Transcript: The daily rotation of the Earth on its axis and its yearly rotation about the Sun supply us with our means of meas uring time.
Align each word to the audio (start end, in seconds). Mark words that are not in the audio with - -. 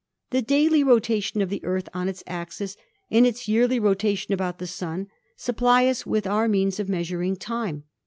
The 0.31 0.41
daily 0.41 0.83
rotation 0.83 1.43
of 1.43 1.49
the 1.51 1.63
Earth 1.63 1.87
on 1.93 2.09
its 2.09 2.23
axis 2.25 2.75
and 3.11 3.23
its 3.27 3.47
yearly 3.47 3.79
rotation 3.79 4.33
about 4.33 4.57
the 4.57 4.65
Sun 4.65 5.09
supply 5.35 5.85
us 5.85 6.07
with 6.07 6.25
our 6.25 6.47
means 6.47 6.79
of 6.79 6.89
meas 6.89 7.11
uring 7.11 7.37
time. 7.39 7.83